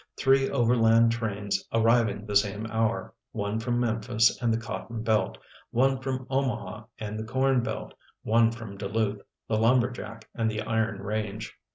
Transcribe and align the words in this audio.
Three 0.17 0.49
overland 0.49 1.11
trains 1.11 1.63
arriving 1.71 2.25
the 2.25 2.35
same 2.35 2.65
hour, 2.65 3.13
one 3.33 3.59
from 3.59 3.79
Memphis 3.79 4.35
and 4.41 4.51
the 4.51 4.57
cotton 4.57 5.03
belt, 5.03 5.37
one 5.69 5.99
from 5.99 6.25
Omaha 6.27 6.85
and 6.97 7.19
the 7.19 7.23
corn 7.23 7.61
belt, 7.61 7.93
one 8.23 8.49
from 8.51 8.79
Duluth, 8.79 9.21
the 9.47 9.59
lumberjack 9.59 10.27
and 10.33 10.49
the 10.49 10.61
iron 10.61 11.03
range. 11.03 11.55